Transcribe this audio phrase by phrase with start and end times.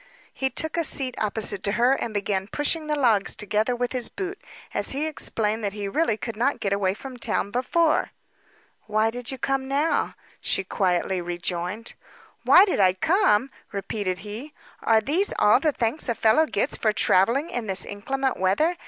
[0.33, 4.09] He took a seat opposite to her, and began pushing the logs together with his
[4.09, 4.41] boot,
[4.73, 8.09] as he explained that he really could not get away from town before.
[8.87, 11.93] "Why did you come now?" she quietly rejoined.
[12.43, 14.53] "Why did I come?" repeated he.
[14.81, 18.77] "Are these all the thanks a fellow gets for travelling in this inclement weather?